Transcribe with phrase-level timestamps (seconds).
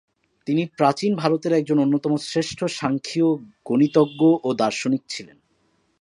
[0.47, 3.29] তিনি প্রাচীন ভারতের একজন অন্যতম শ্রেষ্ঠ সাংখ্যিয়
[3.65, 5.37] গণিতজ্ঞ ও দার্শনিক ছিলেন।